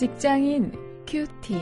직장인 0.00 0.72
큐티. 1.06 1.58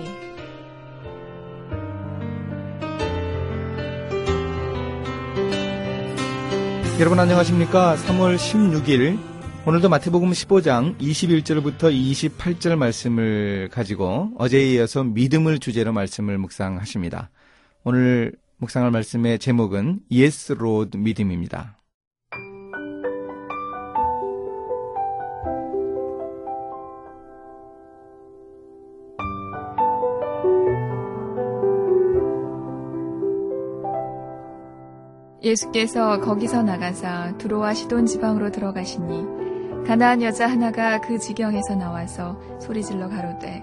여러분 7.00 7.18
안녕하십니까? 7.18 7.96
3월 7.96 8.36
16일 8.36 9.18
오늘도 9.66 9.88
마태복음 9.88 10.30
15장 10.30 10.96
21절부터 10.98 11.92
28절 11.92 12.76
말씀을 12.76 13.70
가지고 13.72 14.30
어제에 14.38 14.74
이어서 14.74 15.02
믿음을 15.02 15.58
주제로 15.58 15.92
말씀을 15.92 16.38
묵상하십니다. 16.38 17.30
오늘 17.82 18.36
묵상할 18.58 18.92
말씀의 18.92 19.40
제목은 19.40 20.02
Yes 20.12 20.52
Lord 20.52 20.96
믿음입니다. 20.96 21.77
예수께서 35.42 36.20
거기서 36.20 36.62
나가사 36.62 37.38
두로와 37.38 37.74
시돈 37.74 38.06
지방으로 38.06 38.50
들어가시니 38.50 39.84
가나안 39.86 40.22
여자 40.22 40.48
하나가 40.48 41.00
그 41.00 41.18
지경에서 41.18 41.76
나와서 41.76 42.38
소리질러 42.60 43.08
가로되 43.08 43.62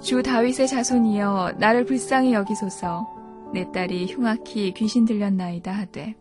주 0.00 0.22
다윗의 0.22 0.68
자손이여 0.68 1.54
나를 1.58 1.84
불쌍히 1.84 2.32
여기소서. 2.32 3.06
내 3.52 3.70
딸이 3.70 4.06
흉악히 4.06 4.74
귀신 4.74 5.04
들렸나이다 5.04 5.70
하되 5.70 6.14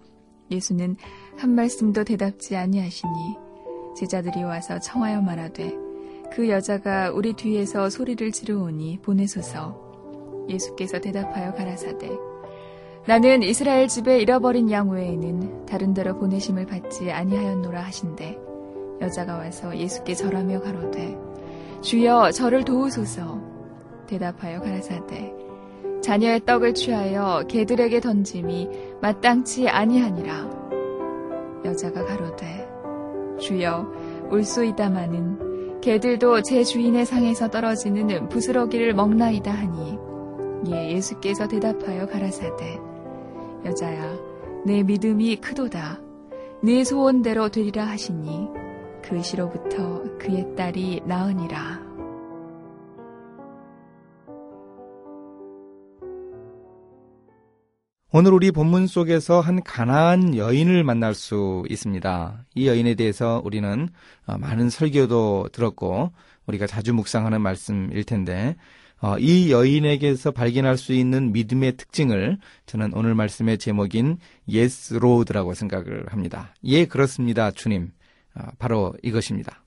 예수는 0.51 0.95
한 1.37 1.51
말씀도 1.51 2.03
대답지 2.03 2.55
아니하시니 2.55 3.11
제자들이 3.97 4.43
와서 4.43 4.79
청하여 4.79 5.21
말하되 5.21 5.73
그 6.31 6.49
여자가 6.49 7.11
우리 7.11 7.33
뒤에서 7.33 7.89
소리를 7.89 8.31
지르오니 8.31 8.99
보내소서. 9.01 9.83
예수께서 10.49 10.99
대답하여 10.99 11.53
가라사대 11.53 12.34
나는 13.07 13.43
이스라엘 13.43 13.87
집에 13.87 14.19
잃어버린 14.19 14.71
양 14.71 14.89
외에는 14.89 15.67
다른 15.67 15.93
데로 15.93 16.17
보내심을 16.17 16.65
받지 16.65 17.11
아니하였노라 17.11 17.79
하신대. 17.79 18.39
여자가 18.99 19.37
와서 19.37 19.77
예수께 19.77 20.15
절하며 20.15 20.61
가로되 20.61 21.15
주여 21.81 22.31
저를 22.31 22.65
도우소서. 22.65 23.39
대답하여 24.07 24.59
가라사대 24.59 25.33
자녀의 26.01 26.45
떡을 26.45 26.73
취하여 26.73 27.43
개들에게 27.47 27.99
던짐이 27.99 28.69
마땅치 29.01 29.69
아니하니라. 29.69 30.49
여자가 31.63 32.05
가로되 32.05 32.67
주여 33.39 33.85
울소이다마는 34.31 35.79
개들도 35.81 36.41
제 36.41 36.63
주인의 36.63 37.05
상에서 37.05 37.49
떨어지는 37.49 38.29
부스러기를 38.29 38.95
먹나이다 38.95 39.51
하니 39.51 39.99
예 40.71 40.91
예수께서 40.93 41.47
대답하여 41.47 42.07
가라사대 42.07 42.94
여자야, 43.65 44.15
내 44.65 44.83
믿음이 44.83 45.37
크도다. 45.37 45.99
네 46.63 46.83
소원대로 46.83 47.49
되리라 47.49 47.85
하시니 47.85 48.47
그 49.03 49.21
시로부터 49.21 50.03
그의 50.19 50.55
딸이 50.55 51.01
나으니라. 51.05 51.83
오늘 58.11 58.31
우리 58.31 58.51
본문 58.51 58.87
속에서 58.87 59.41
한 59.41 59.61
가나안 59.61 60.37
여인을 60.37 60.85
만날 60.85 61.13
수 61.13 61.63
있습니다. 61.67 62.45
이 62.55 62.67
여인에 62.67 62.95
대해서 62.95 63.41
우리는 63.43 63.89
어, 64.25 64.37
많은 64.37 64.69
설교도 64.69 65.49
들었고 65.51 66.13
우리가 66.47 66.65
자주 66.65 66.93
묵상하는 66.93 67.41
말씀일 67.41 68.05
텐데 68.05 68.55
어, 69.05 69.19
이 69.19 69.51
여인에게서 69.51 70.31
발견할 70.31 70.79
수 70.79 70.91
있는 70.91 71.31
믿음의 71.31 71.77
특징을 71.77 72.39
저는 72.65 72.91
오늘 72.95 73.13
말씀의 73.13 73.59
제목인 73.59 74.17
Yes 74.51 74.95
Lord라고 74.95 75.53
생각을 75.53 76.07
합니다. 76.09 76.55
예, 76.63 76.85
그렇습니다, 76.85 77.51
주님. 77.51 77.91
어, 78.33 78.47
바로 78.57 78.95
이것입니다. 79.03 79.63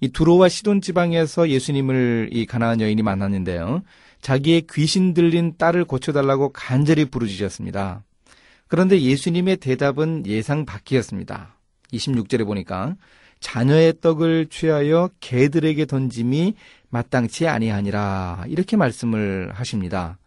이 0.00 0.08
두로와 0.08 0.50
시돈 0.50 0.82
지방에서 0.82 1.48
예수님을 1.48 2.28
이 2.32 2.44
가나안 2.44 2.82
여인이 2.82 3.00
만났는데요. 3.00 3.82
자기의 4.20 4.66
귀신 4.70 5.14
들린 5.14 5.54
딸을 5.56 5.86
고쳐달라고 5.86 6.50
간절히 6.50 7.06
부르짖었습니다. 7.06 8.04
그런데 8.68 9.00
예수님의 9.00 9.56
대답은 9.56 10.26
예상 10.26 10.66
밖이었습니다. 10.66 11.56
26절에 11.94 12.44
보니까 12.44 12.94
자녀의 13.40 14.00
떡을 14.00 14.48
취하여 14.50 15.08
개들에게 15.20 15.86
던짐이 15.86 16.54
마땅치 16.90 17.48
아니하니라 17.48 18.44
이렇게 18.48 18.76
말씀을 18.76 19.50
하십니다. 19.52 20.18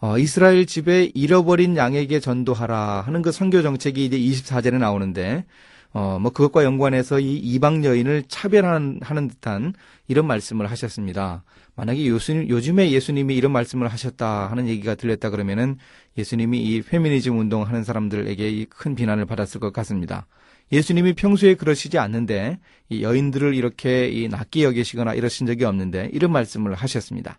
어, 0.00 0.18
이스라엘 0.18 0.66
집에 0.66 1.10
잃어버린 1.14 1.76
양에게 1.76 2.18
전도하라 2.18 3.02
하는 3.02 3.22
그 3.22 3.30
선교 3.30 3.62
정책이 3.62 4.04
이제 4.04 4.18
24절에 4.18 4.78
나오는데 4.78 5.44
어, 5.92 6.18
뭐 6.20 6.32
그것과 6.32 6.64
연관해서 6.64 7.20
이 7.20 7.36
이방 7.36 7.84
여인을 7.84 8.24
차별하는 8.26 9.00
하는 9.02 9.28
듯한 9.28 9.74
이런 10.08 10.26
말씀을 10.26 10.70
하셨습니다. 10.70 11.44
만약에 11.74 12.06
요즘, 12.06 12.48
요즘에 12.48 12.90
예수님이 12.90 13.36
이런 13.36 13.52
말씀을 13.52 13.88
하셨다 13.88 14.50
하는 14.50 14.68
얘기가 14.68 14.94
들렸다 14.94 15.30
그러면은 15.30 15.78
예수님이 16.18 16.62
이 16.62 16.82
페미니즘 16.82 17.38
운동하는 17.38 17.84
사람들에게 17.84 18.66
큰 18.70 18.94
비난을 18.94 19.26
받았을 19.26 19.60
것 19.60 19.72
같습니다. 19.72 20.26
예수님이 20.72 21.12
평소에 21.12 21.54
그러시지 21.54 21.98
않는데 21.98 22.58
이 22.88 23.02
여인들을 23.02 23.54
이렇게 23.54 24.08
이 24.08 24.28
낮게 24.28 24.64
여기시거나 24.64 25.14
이러신 25.14 25.46
적이 25.46 25.66
없는데 25.66 26.10
이런 26.12 26.32
말씀을 26.32 26.74
하셨습니다. 26.74 27.38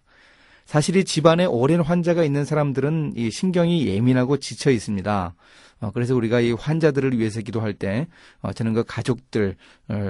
사실 0.66 0.96
이 0.96 1.04
집안에 1.04 1.46
오랜 1.46 1.82
환자가 1.82 2.24
있는 2.24 2.46
사람들은 2.46 3.14
이 3.18 3.32
신경이 3.32 3.88
예민하고 3.88 4.38
지쳐 4.38 4.72
있습니다. 4.72 5.36
어, 5.82 5.92
그래서 5.94 6.16
우리가 6.16 6.40
이 6.40 6.52
환자들을 6.54 7.18
위해서 7.20 7.42
기도할 7.42 7.74
때 7.74 8.08
어, 8.42 8.54
저는 8.54 8.74
그 8.74 8.84
가족들 8.86 9.56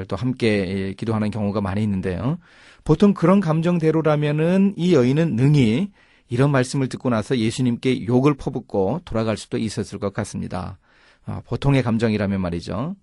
또 0.07 0.15
함께 0.15 0.93
기도하는 0.97 1.31
경우가 1.31 1.61
많이 1.61 1.81
있는데요. 1.81 2.37
보통 2.83 3.13
그런 3.13 3.39
감정대로라면은 3.39 4.73
이 4.77 4.93
여인은 4.93 5.35
능히 5.35 5.89
이런 6.29 6.51
말씀을 6.51 6.89
듣고 6.89 7.09
나서 7.09 7.37
예수님께 7.37 8.05
욕을 8.05 8.35
퍼붓고 8.35 9.01
돌아갈 9.05 9.37
수도 9.37 9.57
있었을 9.57 9.97
것 9.97 10.13
같습니다. 10.13 10.77
어, 11.25 11.41
보통의 11.45 11.83
감정이라면 11.83 12.41
말이죠. 12.41 12.95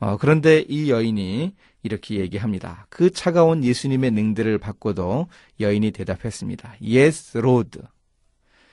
어, 0.00 0.16
그런데 0.16 0.64
이 0.68 0.90
여인이 0.90 1.54
이렇게 1.82 2.16
얘기합니다. 2.16 2.86
그 2.90 3.10
차가운 3.10 3.62
예수님의 3.62 4.10
능들을 4.10 4.58
받고도 4.58 5.28
여인이 5.60 5.90
대답했습니다. 5.92 6.76
Yes, 6.82 7.38
Lord. 7.38 7.80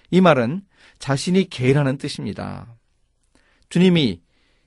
이 0.09 0.21
말은 0.21 0.61
자신이 0.99 1.49
개라는 1.49 1.97
뜻입니다. 1.97 2.75
주님이 3.69 4.21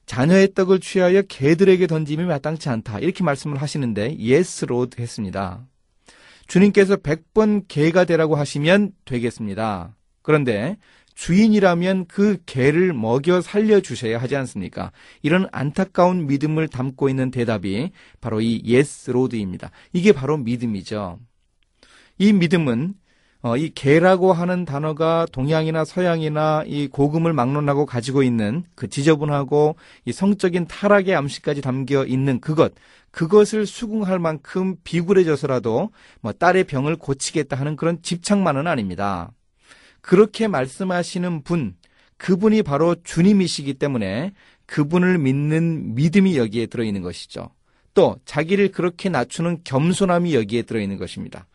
자녀의 0.06 0.54
떡을 0.54 0.80
취하여 0.80 1.22
개들에게 1.22 1.86
던짐이 1.86 2.24
마땅치 2.24 2.68
않다. 2.68 2.98
이렇게 2.98 3.24
말씀을 3.24 3.60
하시는데 3.60 4.16
Yes, 4.18 4.66
Lord 4.68 5.00
했습니다. 5.00 5.66
주님께서 6.46 6.96
100번 6.96 7.64
개가 7.68 8.04
되라고 8.04 8.36
하시면 8.36 8.92
되겠습니다. 9.06 9.96
그런데 10.22 10.76
주인이라면 11.14 12.06
그 12.06 12.38
개를 12.46 12.92
먹여 12.92 13.40
살려주셔야 13.40 14.20
하지 14.20 14.36
않습니까? 14.36 14.92
이런 15.22 15.48
안타까운 15.52 16.26
믿음을 16.26 16.68
담고 16.68 17.08
있는 17.08 17.30
대답이 17.30 17.90
바로 18.20 18.40
이 18.40 18.62
yes, 18.66 19.10
Lord입니다. 19.10 19.70
이게 19.92 20.12
바로 20.12 20.36
믿음이죠. 20.36 21.18
이 22.18 22.32
믿음은 22.32 22.94
어, 23.42 23.58
이 23.58 23.68
개라고 23.68 24.32
하는 24.32 24.64
단어가 24.64 25.26
동양이나 25.30 25.84
서양이나 25.84 26.64
이 26.66 26.88
고금을 26.88 27.34
막론하고 27.34 27.84
가지고 27.84 28.22
있는 28.22 28.64
그 28.74 28.88
지저분하고 28.88 29.76
이 30.06 30.12
성적인 30.12 30.66
타락의 30.66 31.14
암시까지 31.14 31.60
담겨 31.60 32.06
있는 32.06 32.40
그것, 32.40 32.72
그것을 33.10 33.66
수긍할 33.66 34.18
만큼 34.18 34.76
비굴해져서라도 34.82 35.90
뭐 36.22 36.32
딸의 36.32 36.64
병을 36.64 36.96
고치겠다 36.96 37.56
하는 37.56 37.76
그런 37.76 38.00
집착만은 38.00 38.66
아닙니다. 38.66 39.30
그렇게 40.04 40.48
말씀하시는 40.48 41.44
분, 41.44 41.76
그분이 42.18 42.62
바로 42.62 42.94
주님이시기 43.04 43.72
때문에 43.72 44.34
그분을 44.66 45.16
믿는 45.16 45.94
믿음이 45.94 46.36
여기에 46.36 46.66
들어있는 46.66 47.00
것이죠. 47.00 47.48
또 47.94 48.16
자기를 48.26 48.70
그렇게 48.70 49.08
낮추는 49.08 49.60
겸손함이 49.64 50.34
여기에 50.34 50.62
들어있는 50.62 50.98
것입니다. 50.98 51.46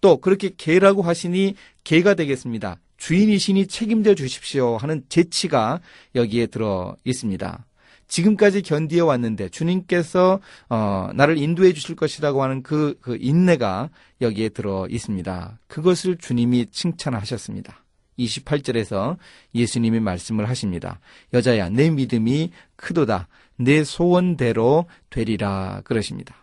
또 0.00 0.18
그렇게 0.18 0.50
개라고 0.56 1.02
하시니 1.02 1.56
개가 1.82 2.14
되겠습니다. 2.14 2.78
주인이시니 2.96 3.66
책임져 3.66 4.14
주십시오 4.14 4.76
하는 4.76 5.02
재치가 5.08 5.80
여기에 6.14 6.46
들어 6.46 6.94
있습니다. 7.02 7.66
지금까지 8.06 8.62
견디어 8.62 9.04
왔는데 9.06 9.48
주님께서 9.48 10.38
어, 10.68 11.10
나를 11.12 11.38
인도해 11.38 11.72
주실 11.72 11.96
것이라고 11.96 12.44
하는 12.44 12.62
그, 12.62 12.96
그 13.00 13.18
인내가 13.20 13.90
여기에 14.20 14.50
들어 14.50 14.86
있습니다. 14.88 15.58
그것을 15.66 16.18
주님이 16.18 16.66
칭찬하셨습니다. 16.66 17.82
28절에서 18.18 19.16
예수님이 19.54 20.00
말씀을 20.00 20.48
하십니다. 20.48 21.00
여자야, 21.32 21.68
내 21.70 21.90
믿음이 21.90 22.50
크도다. 22.76 23.28
내 23.56 23.84
소원대로 23.84 24.86
되리라. 25.10 25.82
그러십니다. 25.84 26.36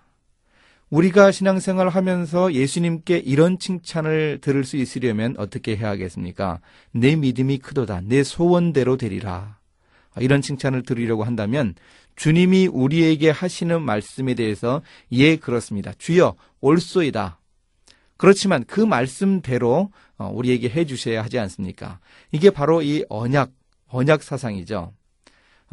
우리가 0.90 1.32
신앙생활 1.32 1.90
하면서 1.90 2.54
예수님께 2.54 3.18
이런 3.18 3.58
칭찬을 3.58 4.40
들을 4.42 4.64
수 4.64 4.78
있으려면 4.78 5.34
어떻게 5.40 5.76
해야 5.76 5.90
하겠습니까? 5.90 6.60
내 6.92 7.16
믿음이 7.16 7.58
크도다. 7.58 8.02
내 8.02 8.24
소원대로 8.24 8.98
되리라. 8.98 9.58
이런 10.20 10.42
칭찬을 10.44 10.84
들으려고 10.84 11.24
한다면 11.24 11.74
주님이 12.16 12.68
우리에게 12.68 13.32
하시는 13.32 13.82
말씀에 13.82 14.36
대해서 14.36 14.84
예, 15.12 15.36
그렇습니다. 15.36 15.94
주여, 15.98 16.36
옳소이다. 16.62 17.40
그렇지만 18.18 18.64
그 18.66 18.80
말씀대로 18.80 19.72
어, 19.72 19.90
우리에게 20.18 20.70
해 20.70 20.86
주셔야 20.86 21.24
하지 21.24 21.40
않습니까? 21.40 22.00
이게 22.32 22.50
바로 22.50 22.82
이 22.82 23.04
언약, 23.10 23.52
언약 23.88 24.24
사상이죠. 24.24 24.94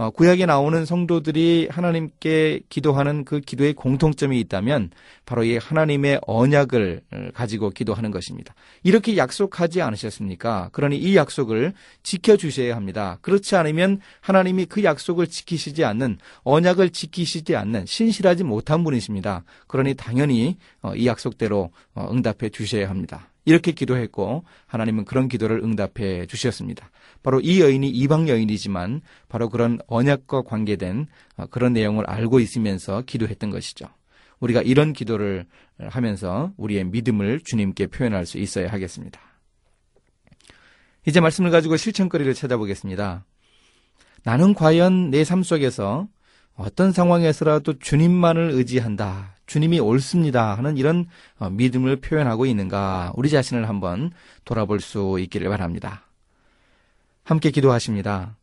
어, 0.00 0.08
구약에 0.08 0.46
나오는 0.46 0.86
성도들이 0.86 1.68
하나님께 1.70 2.62
기도하는 2.70 3.26
그 3.26 3.40
기도의 3.40 3.74
공통점이 3.74 4.40
있다면 4.40 4.92
바로 5.26 5.44
이 5.44 5.58
하나님의 5.58 6.20
언약을 6.26 7.02
가지고 7.34 7.68
기도하는 7.68 8.10
것입니다. 8.10 8.54
이렇게 8.82 9.18
약속하지 9.18 9.82
않으셨습니까? 9.82 10.70
그러니 10.72 10.96
이 10.96 11.16
약속을 11.16 11.74
지켜주셔야 12.02 12.76
합니다. 12.76 13.18
그렇지 13.20 13.56
않으면 13.56 14.00
하나님이 14.22 14.64
그 14.64 14.84
약속을 14.84 15.26
지키시지 15.26 15.84
않는 15.84 16.16
언약을 16.44 16.90
지키시지 16.90 17.54
않는 17.54 17.84
신실하지 17.84 18.44
못한 18.44 18.82
분이십니다. 18.84 19.44
그러니 19.66 19.96
당연히 19.96 20.56
어, 20.80 20.94
이 20.94 21.06
약속대로 21.06 21.72
어, 21.94 22.08
응답해 22.10 22.48
주셔야 22.48 22.88
합니다. 22.88 23.29
이렇게 23.44 23.72
기도했고 23.72 24.44
하나님은 24.66 25.04
그런 25.04 25.28
기도를 25.28 25.60
응답해 25.62 26.26
주셨습니다. 26.26 26.90
바로 27.22 27.40
이 27.40 27.60
여인이 27.60 27.88
이방 27.88 28.28
여인이지만 28.28 29.00
바로 29.28 29.48
그런 29.48 29.78
언약과 29.86 30.42
관계된 30.42 31.06
어, 31.36 31.46
그런 31.46 31.72
내용을 31.72 32.08
알고 32.08 32.40
있으면서 32.40 33.02
기도했던 33.02 33.50
것이죠. 33.50 33.86
우리가 34.40 34.62
이런 34.62 34.92
기도를 34.92 35.46
하면서 35.78 36.52
우리의 36.56 36.84
믿음을 36.84 37.40
주님께 37.44 37.88
표현할 37.88 38.26
수 38.26 38.38
있어야 38.38 38.68
하겠습니다. 38.72 39.20
이제 41.06 41.20
말씀을 41.20 41.50
가지고 41.50 41.76
실천거리를 41.76 42.32
찾아보겠습니다. 42.34 43.24
나는 44.22 44.54
과연 44.54 45.10
내 45.10 45.24
삶 45.24 45.42
속에서 45.42 46.08
어떤 46.56 46.92
상황에서라도 46.92 47.78
주님만을 47.78 48.50
의지한다. 48.50 49.36
주님이 49.46 49.80
옳습니다. 49.80 50.54
하는 50.54 50.76
이런 50.76 51.06
어, 51.38 51.50
믿음을 51.50 51.96
표현하고 51.96 52.46
있는가 52.46 53.12
우리 53.16 53.30
자신을 53.30 53.68
한번 53.68 54.12
돌아볼 54.44 54.80
수 54.80 55.18
있기를 55.18 55.48
바랍니다. 55.48 56.06
함께 57.24 57.50
기도하십니다. 57.50 58.36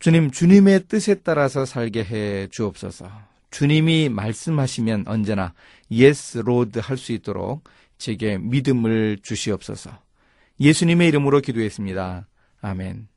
주님, 0.00 0.30
주님의 0.30 0.84
뜻에 0.88 1.16
따라서 1.16 1.64
살게 1.64 2.04
해 2.04 2.48
주옵소서. 2.48 3.10
주님이 3.50 4.08
말씀하시면 4.08 5.04
언제나 5.06 5.54
yes, 5.90 6.38
Lord 6.38 6.80
할수 6.80 7.12
있도록 7.12 7.64
제게 7.98 8.38
믿음을 8.38 9.18
주시옵소서. 9.22 9.90
예수님의 10.60 11.08
이름으로 11.08 11.40
기도했습니다. 11.40 12.26
아멘. 12.60 13.08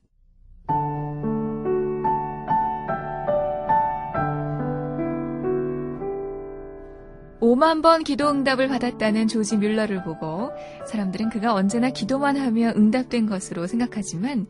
5만 7.52 7.82
번 7.82 8.02
기도 8.02 8.30
응답을 8.30 8.68
받았다는 8.68 9.28
조지 9.28 9.58
뮬러를 9.58 10.02
보고 10.02 10.50
사람들은 10.86 11.28
그가 11.28 11.52
언제나 11.52 11.90
기도만 11.90 12.38
하며 12.38 12.72
응답된 12.74 13.26
것으로 13.26 13.66
생각하지만 13.66 14.46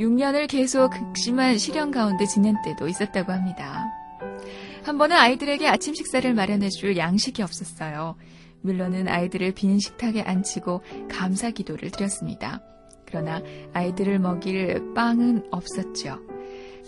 6년을 0.00 0.48
계속 0.48 0.90
극심한 0.90 1.56
시련 1.58 1.92
가운데 1.92 2.26
지낸 2.26 2.56
때도 2.64 2.88
있었다고 2.88 3.30
합니다. 3.30 3.84
한 4.82 4.98
번은 4.98 5.16
아이들에게 5.16 5.68
아침 5.68 5.94
식사를 5.94 6.34
마련해줄 6.34 6.96
양식이 6.96 7.42
없었어요. 7.42 8.16
뮬러는 8.62 9.06
아이들을 9.06 9.52
빈 9.52 9.78
식탁에 9.78 10.22
앉히고 10.22 10.82
감사 11.08 11.50
기도를 11.50 11.90
드렸습니다. 11.90 12.60
그러나 13.06 13.40
아이들을 13.72 14.18
먹일 14.18 14.94
빵은 14.94 15.46
없었죠. 15.52 16.18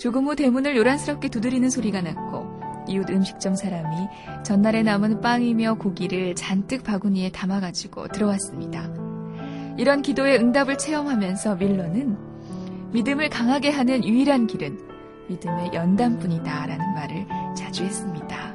조금 0.00 0.26
후 0.26 0.34
대문을 0.34 0.76
요란스럽게 0.76 1.28
두드리는 1.28 1.70
소리가 1.70 2.00
났고 2.00 2.43
이웃 2.88 3.08
음식점 3.10 3.54
사람이 3.54 3.96
전날에 4.44 4.82
남은 4.82 5.20
빵이며 5.20 5.74
고기를 5.74 6.34
잔뜩 6.34 6.84
바구니에 6.84 7.30
담아가지고 7.30 8.08
들어왔습니다. 8.08 8.88
이런 9.76 10.02
기도의 10.02 10.38
응답을 10.38 10.78
체험하면서 10.78 11.56
밀러는 11.56 12.16
믿음을 12.92 13.28
강하게 13.28 13.70
하는 13.70 14.04
유일한 14.04 14.46
길은 14.46 14.78
믿음의 15.28 15.70
연단뿐이다 15.74 16.66
라는 16.66 16.94
말을 16.94 17.26
자주 17.56 17.84
했습니다. 17.84 18.53